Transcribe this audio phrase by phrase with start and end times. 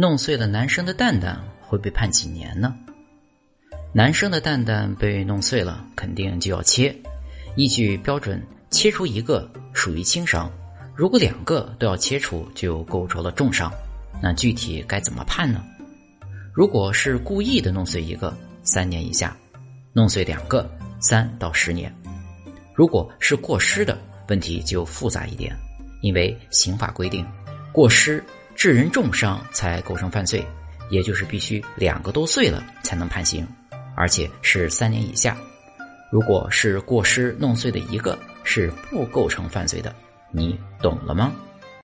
[0.00, 2.72] 弄碎了男生的蛋蛋会被判几年呢？
[3.92, 6.94] 男生的蛋蛋被弄碎了，肯定就要切。
[7.56, 8.40] 依据标准，
[8.70, 10.48] 切除一个属于轻伤，
[10.94, 13.72] 如果两个都要切除，就构成了重伤。
[14.22, 15.64] 那具体该怎么判呢？
[16.52, 19.36] 如果是故意的弄碎一个，三年以下；
[19.92, 20.70] 弄碎两个，
[21.00, 21.92] 三到十年。
[22.72, 25.52] 如果是过失的，问题就复杂一点，
[26.02, 27.26] 因为刑法规定，
[27.72, 28.22] 过失
[28.58, 30.44] 致人重伤才构成犯罪，
[30.90, 33.46] 也就是必须两个都碎了才能判刑。
[33.94, 35.36] 而且是三年以下，
[36.10, 39.94] 如果是过失弄碎的一个，是不构成犯罪的，
[40.32, 41.32] 你懂了吗？